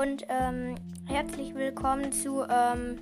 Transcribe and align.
und 0.00 0.26
ähm, 0.28 0.74
herzlich 1.06 1.54
willkommen 1.54 2.12
zu 2.12 2.42
ähm, 2.42 2.98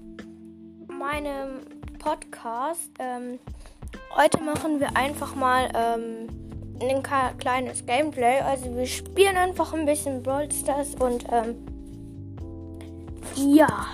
meinem 0.87 1.63
Podcast. 1.99 2.89
Ähm, 3.01 3.41
heute 4.17 4.41
machen 4.41 4.79
wir 4.79 4.97
einfach 4.97 5.35
mal 5.35 5.69
ähm, 5.75 6.29
ein 6.81 7.03
kleines 7.39 7.85
Gameplay. 7.85 8.39
Also 8.39 8.77
wir 8.77 8.87
spielen 8.87 9.37
einfach 9.37 9.75
ein 9.75 9.87
bisschen 9.87 10.23
Brawl 10.23 10.49
Stars 10.53 10.95
und 10.95 11.25
ähm, 11.33 11.57
ja. 13.35 13.87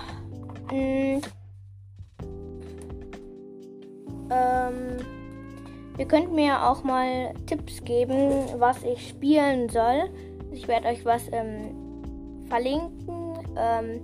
Mh, 0.71 1.21
ähm, 4.29 4.97
ihr 5.97 6.05
könnt 6.05 6.31
mir 6.33 6.69
auch 6.69 6.83
mal 6.83 7.33
Tipps 7.47 7.83
geben, 7.83 8.45
was 8.59 8.83
ich 8.83 9.09
spielen 9.09 9.69
soll. 9.69 10.11
Ich 10.51 10.67
werde 10.67 10.89
euch 10.89 11.03
was 11.03 11.23
ähm, 11.31 11.80
verlinken 12.51 13.37
ähm, 13.57 14.01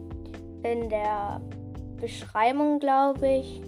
in 0.63 0.89
der 0.89 1.41
Beschreibung, 1.99 2.79
glaube 2.79 3.27
ich. 3.27 3.61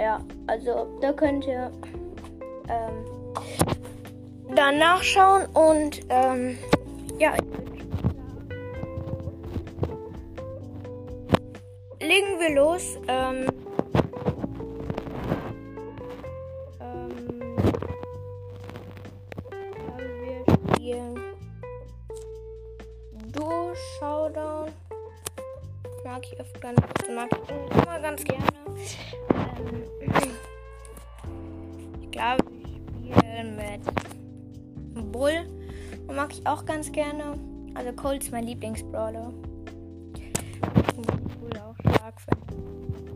Ja, 0.00 0.18
also 0.46 0.98
da 1.02 1.12
könnt 1.12 1.46
ihr 1.46 1.70
ähm, 2.68 3.04
dann 4.56 4.78
nachschauen 4.78 5.44
und 5.52 6.00
ähm, 6.08 6.56
ja. 7.18 7.34
Legen 12.00 12.40
wir 12.40 12.54
los. 12.54 12.98
Ähm, 13.08 13.49
mit 35.00 35.12
Bull. 35.12 35.46
Und 36.06 36.16
mag 36.16 36.32
ich 36.32 36.46
auch 36.46 36.64
ganz 36.64 36.90
gerne. 36.92 37.38
Also 37.74 37.92
Colt 37.92 38.22
ist 38.22 38.32
mein 38.32 38.44
Lieblingsbrawler. 38.44 39.32
Bull 41.40 41.58
auch 41.58 41.76
stark 41.94 42.20
finde. 42.20 43.09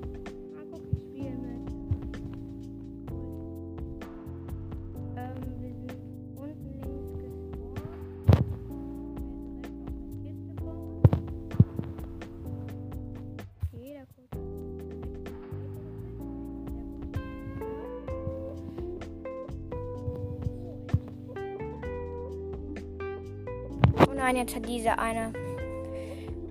Nein, 24.34 24.46
jetzt 24.46 24.56
hat 24.56 24.68
diese 24.68 24.98
eine 24.98 25.32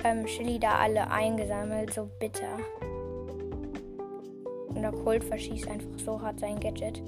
ähm, 0.04 0.26
Chili 0.26 0.60
da 0.60 0.76
alle 0.76 1.10
eingesammelt. 1.10 1.94
So 1.94 2.10
bitter. 2.20 2.58
Und 4.70 4.82
der 4.82 4.92
Colt 4.92 5.24
verschießt 5.24 5.68
einfach 5.68 6.00
so 6.04 6.22
hart 6.22 6.40
sein 6.40 6.60
Gadget. 6.60 7.02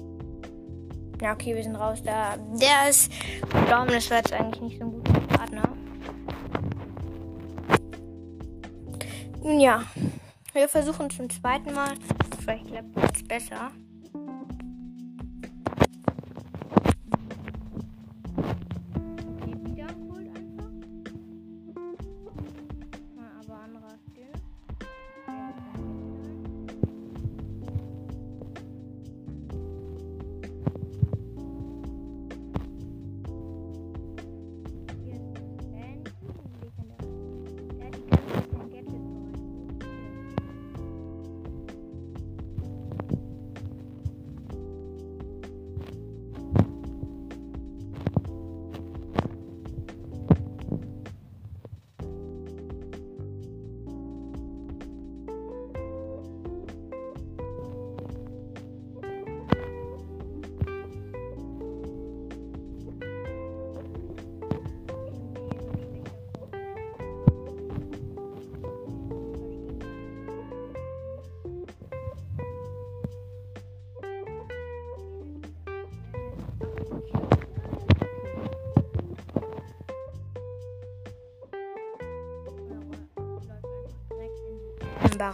Ja, 1.20 1.32
okay, 1.32 1.54
wir 1.54 1.62
sind 1.62 1.76
raus. 1.76 2.02
Da, 2.04 2.36
der 2.36 2.90
ist 2.90 3.10
gestorben. 3.40 3.88
Das 3.88 4.10
war 4.10 4.18
jetzt 4.18 4.32
eigentlich 4.32 4.60
nicht 4.62 4.78
so 4.78 4.84
ein 4.84 4.92
guter 4.92 5.20
Partner. 5.20 5.68
Ja, 9.42 9.82
wir 10.52 10.68
versuchen 10.68 11.08
zum 11.10 11.30
zweiten 11.30 11.72
Mal. 11.72 11.94
Vielleicht 12.40 12.66
klappt 12.66 13.14
es 13.14 13.26
besser. 13.26 13.70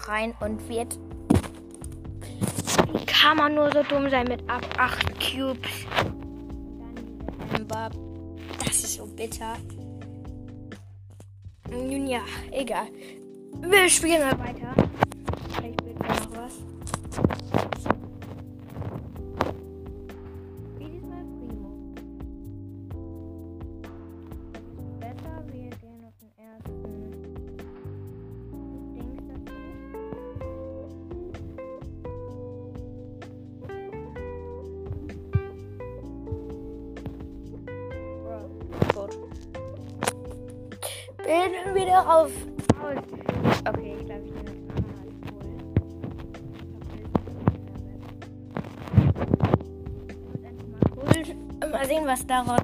Rein 0.09 0.35
und 0.41 0.69
wird. 0.69 0.99
Wie 2.93 3.07
kann 3.07 3.37
man 3.37 3.55
nur 3.55 3.73
so 3.73 3.83
dumm 3.83 4.11
sein 4.11 4.27
mit 4.29 4.49
ab 4.49 4.67
8 4.79 5.19
Cubes? 5.19 5.87
Das 8.59 8.85
ist 8.85 8.95
so 8.95 9.07
bitter. 9.07 9.57
Nun 11.71 12.07
ja, 12.07 12.21
egal. 12.51 12.89
Wir 13.63 13.89
spielen 13.89 14.21
mal 14.21 14.39
weiter. 14.39 14.52
Bin 41.33 41.75
wieder 41.75 42.01
auf. 42.01 42.31
Okay, 43.69 43.97
ich 43.99 44.07
glaube, 44.07 44.23
ich 44.25 44.33
nehme 44.33 44.51
jetzt 44.51 44.75
nochmal 51.61 51.71
Mal 51.73 51.87
sehen, 51.87 52.07
was 52.07 52.27
daraus 52.27 52.61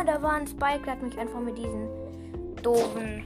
Junge, 0.00 0.12
da 0.12 0.22
war 0.22 0.32
ein 0.32 0.46
Spike, 0.46 0.82
der 0.84 0.92
hat 0.92 1.02
mich 1.02 1.18
einfach 1.18 1.40
mit 1.40 1.58
diesen 1.58 1.88
doofen 2.62 3.22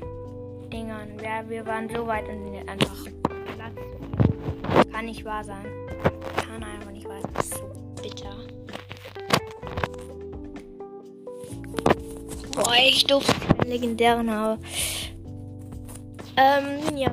Dingern. 0.73 1.17
Ja, 1.23 1.49
wir 1.49 1.65
waren 1.67 1.89
so 1.89 2.07
weit 2.07 2.29
und 2.29 2.45
sind 2.45 2.69
einfach 2.69 2.97
Platz. 3.55 4.89
Kann 4.93 5.05
nicht 5.05 5.25
wahr 5.25 5.45
sein. 5.45 5.65
Kann 6.37 6.65
einfach 6.65 6.91
nicht 6.91 7.07
wahr 7.07 7.21
sein. 7.21 7.31
Das 7.35 7.47
ist 7.47 7.59
so 7.59 8.03
bitter. 8.03 8.37
Boah, 12.57 12.75
ich 12.77 13.05
durfte 13.05 13.35
einen 13.61 13.71
legendären 13.71 14.31
habe. 14.31 14.61
Ähm, 16.37 16.97
ja, 16.97 17.13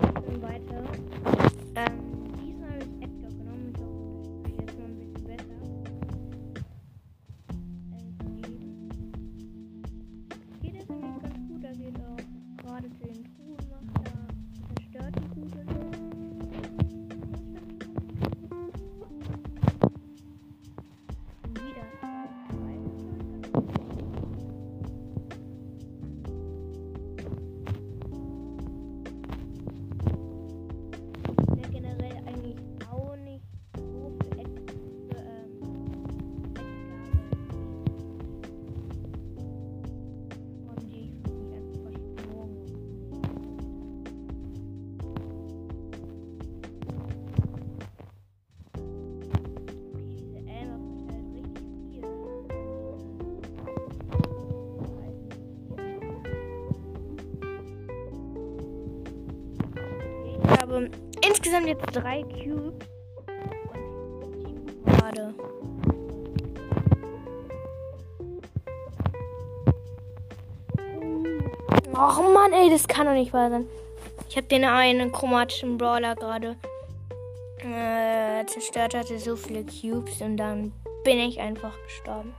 insgesamt 61.51 61.67
jetzt 61.67 61.95
drei 61.95 62.23
Cubes 62.23 62.87
und 63.73 64.85
gerade. 64.85 65.33
Och 71.93 72.33
Mann, 72.33 72.53
ey, 72.53 72.69
das 72.69 72.87
kann 72.87 73.05
doch 73.05 73.13
nicht 73.13 73.33
wahr 73.33 73.49
sein. 73.49 73.65
Ich 74.29 74.37
habe 74.37 74.47
den 74.47 74.63
einen 74.63 75.11
chromatischen 75.11 75.77
Brawler 75.77 76.15
gerade 76.15 76.55
äh, 77.59 78.45
zerstört, 78.45 78.95
hatte 78.95 79.19
so 79.19 79.35
viele 79.35 79.65
Cubes 79.65 80.21
und 80.21 80.37
dann 80.37 80.71
bin 81.03 81.19
ich 81.19 81.39
einfach 81.41 81.73
gestorben. 81.83 82.33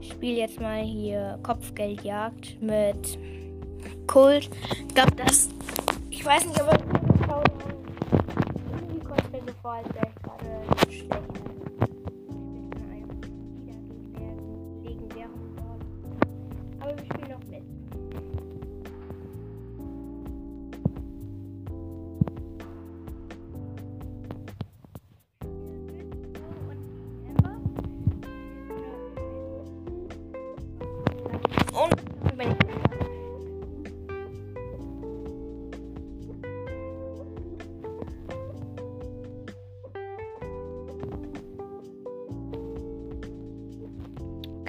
Ich 0.00 0.10
spiele 0.10 0.38
jetzt 0.38 0.60
mal 0.60 0.82
hier 0.82 1.38
Kopfgeldjagd 1.44 2.60
mit 2.60 3.18
Kult. 4.08 4.50
Ich 4.88 4.94
glaube, 4.94 5.12
das. 5.16 5.50
Ich 6.10 6.24
weiß 6.24 6.46
nicht, 6.46 6.60
aber 6.60 6.97
kommt 9.68 9.68
mir 9.68 9.68
so 9.68 9.68
vor, 9.68 9.72
als 9.74 9.94
wäre 9.94 10.08
ich 10.08 10.22
gerade 10.22 10.92
schlecht. 10.92 11.47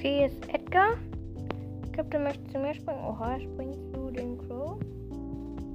Okay, 0.00 0.24
ist 0.24 0.48
Edgar. 0.48 0.96
Ich 1.84 1.92
glaube, 1.92 2.08
der 2.08 2.20
möchte 2.20 2.42
zu 2.50 2.58
mir 2.58 2.72
springen. 2.72 3.04
Oha, 3.04 3.34
er 3.34 3.40
springt 3.40 3.76
zu 3.94 4.10
dem 4.10 4.38
Crow. 4.38 4.80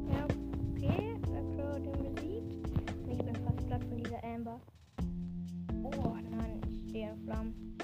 Ja, 0.10 0.26
okay. 0.74 1.14
Der 1.32 1.44
Crow 1.54 1.78
ihn 1.78 2.16
besiegt. 2.16 2.56
Ich 3.08 3.20
bin 3.20 3.36
fast 3.46 3.68
platt 3.68 3.84
von 3.84 3.98
dieser 3.98 4.24
Amber. 4.24 4.60
Oh 5.84 6.16
nein, 6.32 6.60
ich 6.68 6.90
stehe 6.90 7.12
in 7.12 7.24
Flammen. 7.24 7.78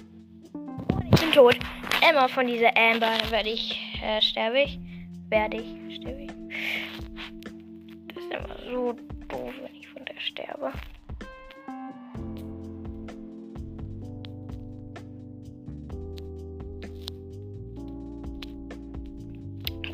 Und 0.51 1.13
ich 1.13 1.21
bin 1.21 1.31
tot. 1.31 1.59
Emma 2.09 2.27
von 2.27 2.47
dieser 2.47 2.75
Amber 2.75 3.11
werde 3.29 3.49
ich, 3.49 3.79
äh, 4.03 4.19
sterbe 4.19 4.63
ich. 4.63 4.79
Werde 5.29 5.57
ich. 5.57 5.90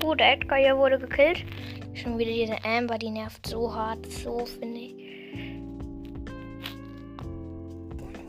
Gut, 0.08 0.22
Edgar 0.22 0.58
hier 0.58 0.78
wurde 0.78 0.98
gekillt. 0.98 1.44
Schon 1.94 2.18
wieder 2.18 2.32
diese 2.32 2.64
Amber, 2.64 2.98
die 2.98 3.10
nervt 3.10 3.46
so 3.46 3.76
hart, 3.76 4.06
so 4.06 4.46
finde 4.46 4.80
ich. 4.80 4.96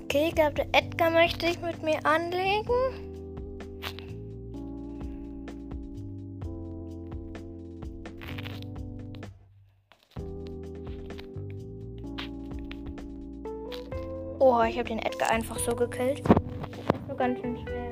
Okay, 0.03 0.27
ich 0.27 0.35
glaube, 0.35 0.55
der 0.55 0.67
Edgar 0.73 1.11
möchte 1.11 1.47
sich 1.47 1.63
mit 1.63 1.81
mir 1.85 2.05
anlegen. 2.05 2.67
Oh, 14.41 14.63
ich 14.69 14.77
habe 14.77 14.89
den 14.89 14.99
Edgar 14.99 15.31
einfach 15.31 15.61
so 15.61 15.77
gekillt. 15.77 16.25
Das 16.27 17.01
ist 17.01 17.09
so 17.09 17.15
ganz 17.15 17.41
schön 17.41 17.57
schwer. 17.57 17.88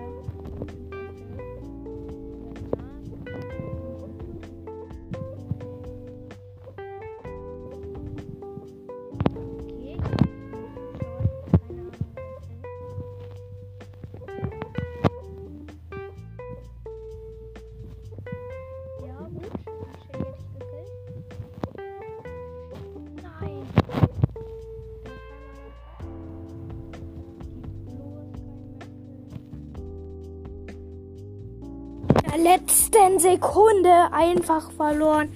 Letzten 32.46 33.18
Sekunde 33.18 34.12
einfach 34.12 34.70
verloren. 34.72 35.28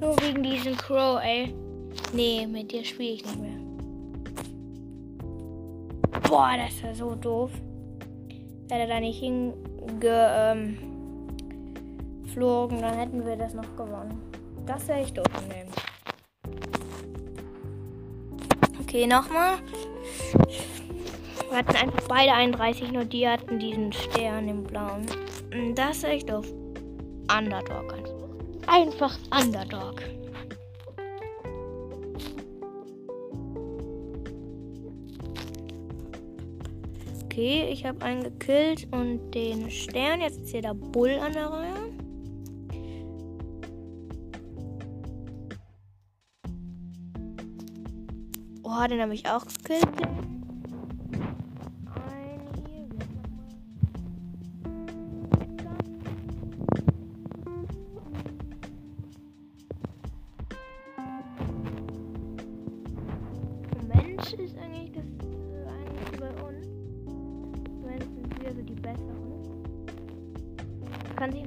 Nur 0.00 0.20
wegen 0.20 0.42
diesem 0.42 0.76
Crow, 0.76 1.20
ey. 1.22 1.54
Nee, 2.12 2.46
mit 2.46 2.72
dir 2.72 2.84
spiele 2.84 3.12
ich 3.14 3.24
nicht 3.24 3.40
mehr. 3.40 3.56
Boah, 6.28 6.56
das 6.56 6.82
ja 6.82 6.94
so 6.94 7.14
doof. 7.14 7.50
Wäre 8.68 8.88
da 8.88 8.98
nicht 8.98 9.20
hingeflogen, 9.20 10.76
ähm, 12.34 12.82
dann 12.82 12.98
hätten 12.98 13.24
wir 13.24 13.36
das 13.36 13.54
noch 13.54 13.76
gewonnen. 13.76 14.20
Das 14.66 14.88
wäre 14.88 15.00
echt 15.00 15.16
doof 15.16 15.24
dem. 15.48 15.68
Okay, 18.80 19.06
nochmal. 19.06 19.58
Wir 21.48 21.58
hatten 21.58 21.76
einfach 21.76 22.08
beide 22.08 22.32
31, 22.32 22.92
nur 22.92 23.04
die 23.04 23.26
hatten 23.28 23.58
diesen 23.58 23.92
Stern 23.92 24.48
im 24.48 24.64
Blauen. 24.64 25.06
Das 25.74 25.98
ist 25.98 26.04
echt 26.04 26.30
doof. 26.30 26.46
Underdog 27.34 27.92
einfach. 27.92 28.16
Einfach 28.66 29.18
Underdog. 29.30 30.02
Okay, 37.24 37.68
ich 37.70 37.84
habe 37.84 38.02
einen 38.02 38.22
gekillt 38.22 38.88
und 38.92 39.30
den 39.32 39.70
Stern. 39.70 40.22
Jetzt 40.22 40.40
ist 40.40 40.50
hier 40.52 40.62
der 40.62 40.74
Bull 40.74 41.18
an 41.20 41.32
der 41.32 41.46
Reihe. 41.46 41.74
Oh, 48.62 48.86
den 48.88 49.00
habe 49.00 49.14
ich 49.14 49.28
auch 49.28 49.44
gekillt. 49.44 49.86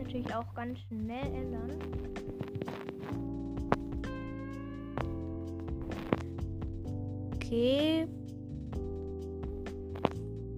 Natürlich 0.09 0.35
auch 0.35 0.53
ganz 0.55 0.79
schnell 0.87 1.33
ändern. 1.33 1.71
Okay. 7.35 8.07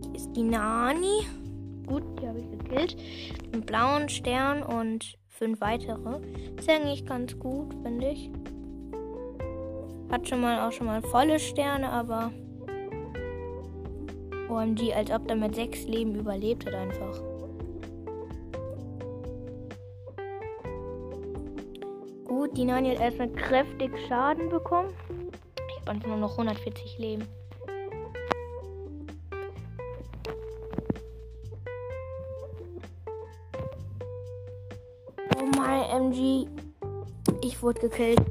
Hier 0.04 0.16
ist 0.16 0.32
die 0.34 0.44
Nani. 0.44 1.26
Gut, 1.86 2.04
die 2.22 2.28
habe 2.28 2.40
ich 2.40 2.50
gekillt. 2.50 2.96
Einen 3.52 3.64
blauen 3.64 4.08
Stern 4.08 4.64
und 4.64 5.18
fünf 5.28 5.60
weitere. 5.60 6.22
Ist 6.58 6.70
eigentlich 6.70 7.06
ganz 7.06 7.38
gut, 7.38 7.74
finde 7.84 8.12
ich. 8.12 8.32
Hat 10.10 10.28
schon 10.30 10.42
mal 10.42 10.66
auch 10.66 10.72
schon 10.72 10.88
mal 10.88 11.02
volle 11.02 11.40
Sterne, 11.40 11.90
aber 11.90 12.32
OMG, 14.50 14.94
als 14.94 15.12
ob 15.12 15.30
er 15.30 15.36
mit 15.36 15.56
sechs 15.56 15.84
Leben 15.86 16.16
überlebt 16.16 16.66
hat 16.66 16.74
einfach. 16.74 17.31
Die 22.54 22.66
Nani 22.66 22.90
hat 22.90 23.00
erstmal 23.00 23.30
kräftig 23.30 23.92
Schaden 24.08 24.50
bekommen. 24.50 24.94
Ich 25.70 25.88
habe 25.88 26.08
nur 26.08 26.18
noch 26.18 26.32
140 26.32 26.98
Leben. 26.98 27.26
Oh 35.38 35.46
mein 35.58 36.12
MG. 36.12 36.48
Ich 37.42 37.64
wurde 37.64 37.80
gekillt. 37.80 38.22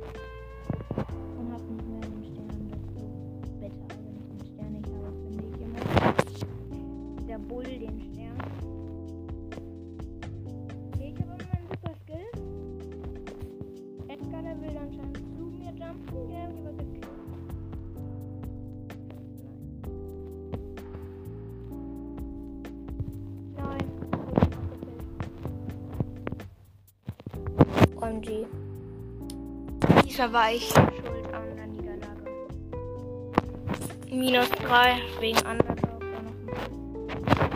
Dieser 30.21 30.35
war 30.35 30.53
ich 30.53 30.69
schuld 30.69 31.33
an 31.33 31.57
der 31.57 31.67
Niederlage. 31.67 32.31
Minus 34.11 34.51
3 34.51 35.01
wegen 35.19 35.39
Underdog. 35.39 36.03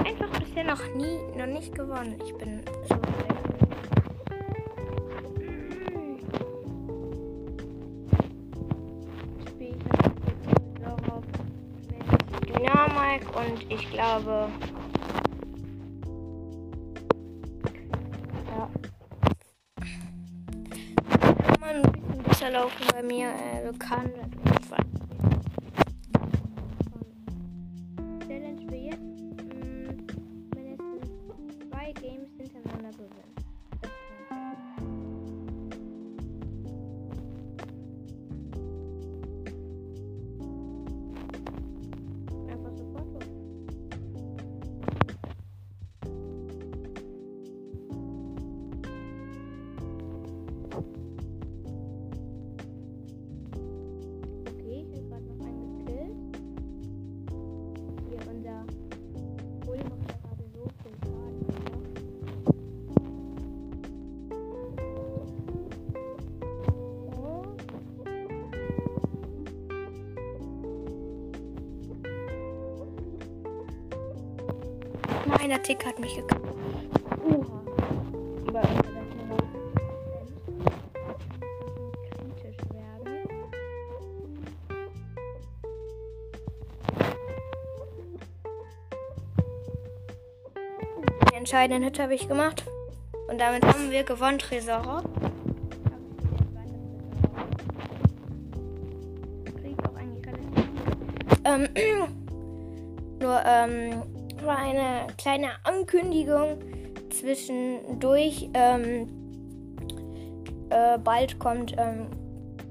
Einfach 0.02 0.30
bisher 0.40 0.64
noch 0.64 0.82
nie, 0.94 1.18
noch 1.36 1.44
nicht 1.44 1.74
gewonnen. 1.74 2.18
Ich 2.24 2.34
bin 2.38 2.62
so 2.88 2.96
Dynamik 12.46 13.36
und 13.36 13.70
ich 13.70 13.90
glaube. 13.90 14.48
Bisschen 22.44 22.50
besser 22.50 22.50
laufen 22.50 22.86
bei 22.92 23.02
mir. 23.02 23.28
Äh, 23.28 23.72
kann 23.78 24.10
Tick 75.64 75.86
hat 75.86 75.98
mich 75.98 76.14
gekillt. 76.14 76.42
Uns 77.24 77.48
hat 78.54 78.64
das 78.64 78.84
nur 79.16 79.26
noch 79.26 79.38
kritisch 82.10 82.58
werden. 82.70 83.28
Den 91.30 91.38
entscheidenden 91.38 91.82
Hit 91.84 91.98
habe 91.98 92.14
ich 92.14 92.28
gemacht. 92.28 92.64
Und 93.28 93.40
damit 93.40 93.64
haben 93.64 93.90
wir 93.90 94.04
gewonnen, 94.04 94.38
Tresor. 94.38 95.02
Ähm, 101.46 101.68
nur 103.18 103.42
ähm, 103.46 104.13
war 104.46 104.58
eine 104.58 105.06
kleine 105.18 105.48
Ankündigung 105.64 106.58
zwischendurch. 107.10 108.50
Ähm, 108.54 109.08
äh, 110.70 110.98
bald 110.98 111.38
kommt 111.38 111.74
ähm, 111.78 112.08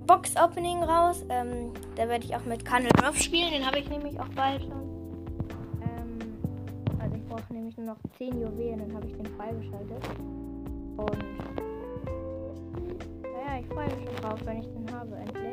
Box 0.06 0.36
Opening 0.36 0.84
raus. 0.84 1.24
Ähm, 1.30 1.72
da 1.96 2.08
werde 2.08 2.26
ich 2.26 2.36
auch 2.36 2.44
mit 2.46 2.66
Candle 2.66 2.92
Ruff 3.06 3.18
spielen. 3.18 3.52
Den 3.52 3.66
habe 3.66 3.80
ich 3.80 3.90
nämlich 3.90 4.20
auch 4.20 4.30
bald 4.30 4.62
schon. 4.62 4.72
Ähm, 5.82 6.20
also 7.00 7.16
ich 7.16 7.26
brauche 7.26 7.54
nämlich 7.54 7.78
nur 7.78 7.88
noch 7.88 7.98
10 8.18 8.42
Juwelen, 8.42 8.80
dann 8.80 8.96
habe 8.96 9.08
ich 9.08 9.14
den 9.14 9.26
freigeschaltet. 9.38 10.04
Und 10.98 11.24
naja, 13.24 13.60
ich 13.62 13.68
freue 13.68 13.86
mich 13.96 14.06
schon 14.06 14.16
drauf, 14.22 14.40
wenn 14.46 14.60
ich 14.60 14.68
den 14.68 14.92
habe, 14.94 15.16
endlich. 15.16 15.53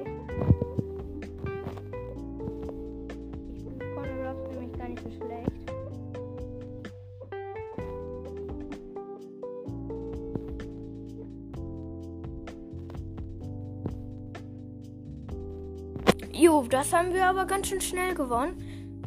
Jo, 16.51 16.67
das 16.69 16.93
haben 16.93 17.15
wir 17.15 17.27
aber 17.27 17.45
ganz 17.45 17.69
schön 17.69 17.81
schnell 17.81 18.13
gewonnen. 18.13 19.05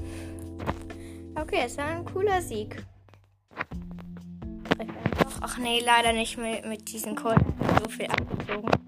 Okay, 1.36 1.64
es 1.66 1.78
war 1.78 1.88
ein 1.88 2.06
cooler 2.06 2.42
Sieg. 2.42 2.82
Ach 5.42 5.58
nee, 5.58 5.82
leider 5.86 6.14
nicht 6.14 6.38
mit, 6.38 6.66
mit 6.66 6.90
diesen 6.90 7.18
Colt. 7.18 7.44
So 7.84 7.90
viel 7.90 8.06
abgezogen. 8.06 8.83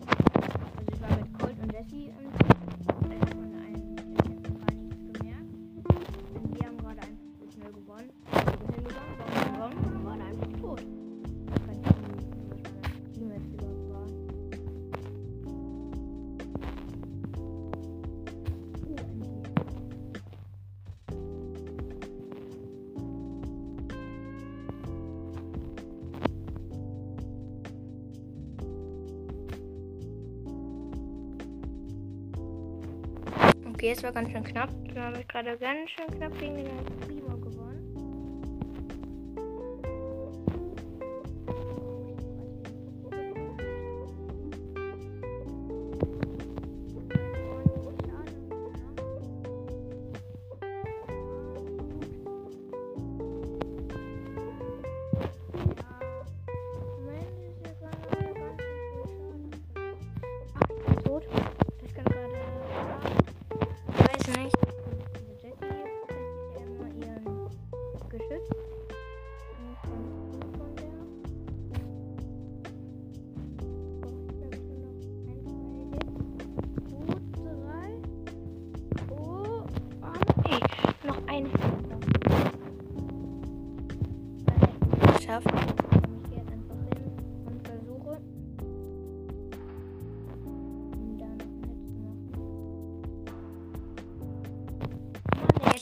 Okay, 33.85 33.93
es 33.93 34.01
war 34.01 34.11
ganz 34.11 34.31
schön 34.31 34.43
knapp. 34.43 34.69
Dann 34.95 35.03
habe 35.03 35.19
ich 35.19 35.27
gerade 35.27 35.55
ganz 35.59 35.91
schön 35.91 36.07
knapp 36.07 36.35
gegen 36.39 36.55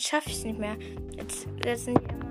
jetzt 0.04 0.10
schaffe 0.10 0.30
ich 0.30 0.38
es 0.38 0.44
nicht 0.44 0.60
mehr. 0.60 0.76
Jetzt, 1.18 1.48
jetzt 1.66 1.86
sind 1.86 2.00
die 2.00 2.06
immer 2.06 2.24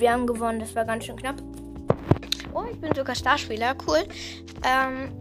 wir 0.00 0.12
haben 0.12 0.28
gewonnen. 0.28 0.60
Das 0.60 0.76
war 0.76 0.84
ganz 0.84 1.06
schön 1.06 1.16
knapp. 1.16 1.42
Oh, 2.54 2.62
ich 2.70 2.80
bin 2.80 2.94
sogar 2.94 3.16
Starspieler. 3.16 3.74
Cool. 3.84 4.04
Ähm, 4.64 5.17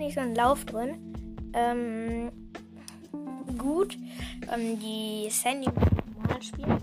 ich 0.00 0.14
so 0.14 0.20
einen 0.20 0.34
Lauf 0.34 0.64
drin. 0.64 1.14
Ähm, 1.52 2.30
gut. 3.58 3.96
Ähm, 4.52 4.78
die 4.78 5.28
Sandy 5.30 5.68
mal 6.28 6.42
spielen. 6.42 6.78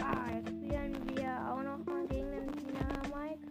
Ah, 0.00 0.30
jetzt 0.34 0.48
spielen 0.48 0.96
wir 1.16 1.30
auch 1.50 1.62
noch 1.62 1.84
mal 1.84 2.06
gegen 2.08 2.30
den 2.30 2.52
Dynamike. 2.52 3.46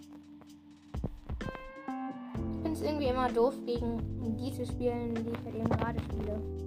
Ich 2.49 2.61
finde 2.61 2.71
es 2.71 2.81
irgendwie 2.81 3.07
immer 3.07 3.29
doof, 3.29 3.55
gegen 3.65 4.37
die 4.37 4.53
zu 4.53 4.65
spielen, 4.65 5.15
die 5.15 5.31
ich 5.31 5.45
halt 5.45 5.55
eben 5.55 5.69
gerade 5.69 5.99
spiele. 5.99 6.60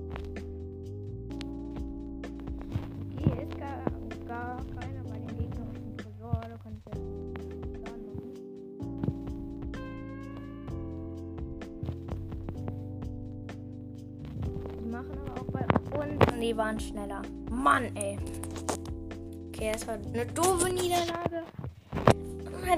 Waren 16.56 16.78
schneller. 16.78 17.22
Mann, 17.50 17.94
ey. 17.96 18.18
Okay, 19.48 19.70
das 19.72 19.86
war 19.86 19.94
eine 19.94 20.26
doofe 20.26 20.72
Niederlage. 20.72 21.44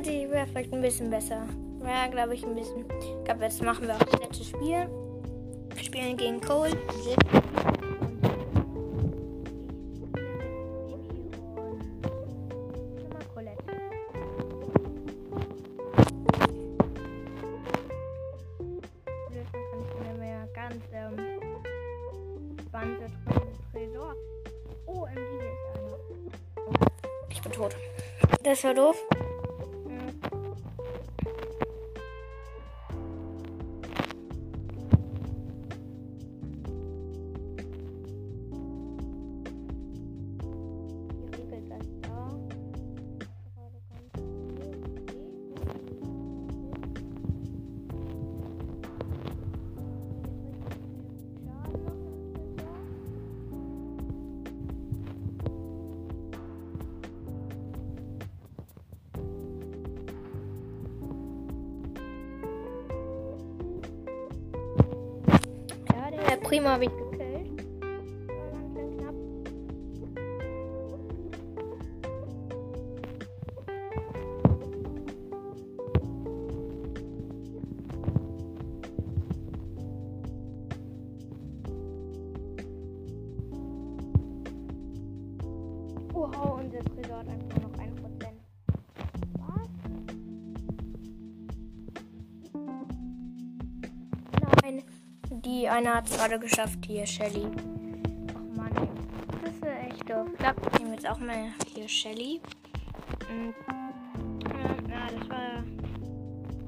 Die 0.04 0.30
wäre 0.30 0.46
vielleicht 0.46 0.72
ein 0.72 0.82
bisschen 0.82 1.10
besser. 1.10 1.42
Ja, 1.82 2.06
glaube 2.08 2.34
ich, 2.34 2.44
ein 2.44 2.54
bisschen. 2.54 2.84
Ich 3.00 3.24
glaube, 3.24 3.44
jetzt 3.44 3.62
machen 3.62 3.86
wir 3.86 3.94
auch 3.94 3.98
das 4.02 4.20
letzte 4.20 4.44
Spiel. 4.44 4.88
Wir 5.74 5.84
spielen 5.84 6.16
gegen 6.16 6.40
Cole. 6.40 6.76
Das 28.56 29.05
Prima 66.56 66.70
habe 66.70 66.84
ich 66.84 66.90
gekillt. 66.90 67.66
Knapp. 68.96 69.14
Wow, 86.14 86.58
unser 86.62 86.78
Tresor 86.84 87.18
hat 87.18 87.28
einfach 87.28 87.45
die 95.56 95.68
eine 95.68 95.94
hat 95.94 96.10
es 96.10 96.16
gerade 96.16 96.38
geschafft, 96.38 96.78
hier, 96.86 97.06
Shelly. 97.06 97.46
Ach 98.34 98.56
Mann, 98.56 98.76
ey. 98.76 98.88
das 99.42 99.54
ist 99.54 99.62
echt 99.64 100.10
doof. 100.10 100.28
Ich 100.32 100.38
glaube, 100.38 100.60
ich 100.72 100.78
nehme 100.80 100.94
jetzt 100.94 101.08
auch 101.08 101.18
mal 101.18 101.50
hier 101.74 101.88
Shelly. 101.88 102.40
Und, 103.30 103.54
äh, 104.50 104.90
ja, 104.90 105.06
das 105.18 105.28
war 105.28 105.64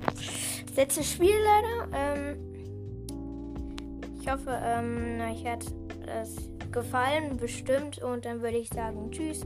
das 0.07 0.77
letzte 0.77 1.05
Spiel 1.05 1.35
leider. 1.45 1.89
Ähm, 1.93 2.39
ich 4.21 4.31
hoffe, 4.31 4.59
ähm, 4.63 5.21
euch 5.21 5.45
hat 5.47 5.67
es 6.07 6.51
gefallen, 6.73 7.37
bestimmt. 7.37 7.99
Und 8.03 8.25
dann 8.25 8.41
würde 8.41 8.57
ich 8.57 8.69
sagen, 8.69 9.11
tschüss. 9.11 9.43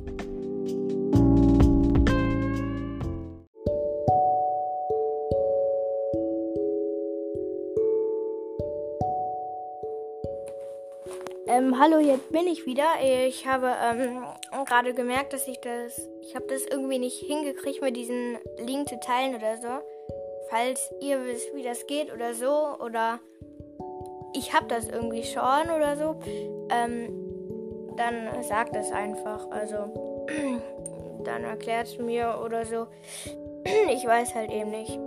Ähm, 11.63 11.79
hallo, 11.79 12.01
jetzt 12.01 12.33
bin 12.33 12.49
ich 12.49 12.67
wieder. 12.67 12.85
Ich 13.27 13.47
habe 13.47 13.69
ähm, 13.69 14.25
gerade 14.67 14.95
gemerkt, 14.95 15.33
dass 15.33 15.47
ich 15.47 15.61
das, 15.61 16.01
ich 16.23 16.35
habe 16.35 16.47
das 16.49 16.67
irgendwie 16.67 16.99
nicht 16.99 17.21
hingekriegt, 17.25 17.81
mir 17.81 17.93
diesen 17.93 18.37
Link 18.59 18.89
zu 18.89 18.99
teilen 18.99 19.37
oder 19.37 19.57
so. 19.59 19.69
Falls 20.51 20.91
ihr 21.01 21.25
wisst, 21.25 21.55
wie 21.55 21.63
das 21.63 21.87
geht 21.87 22.13
oder 22.13 22.35
so, 22.35 22.77
oder 22.85 23.21
ich 24.35 24.53
habe 24.53 24.67
das 24.67 24.89
irgendwie 24.89 25.23
schon 25.23 25.71
oder 25.71 25.97
so, 25.97 26.17
ähm, 26.71 27.95
dann 27.97 28.43
sagt 28.43 28.75
es 28.75 28.91
einfach. 28.91 29.49
Also, 29.51 30.27
dann 31.25 31.45
erklärt 31.45 31.87
es 31.87 31.99
mir 31.99 32.41
oder 32.45 32.65
so. 32.65 32.87
Ich 33.95 34.05
weiß 34.05 34.35
halt 34.35 34.51
eben 34.51 34.73
nicht. 34.73 34.99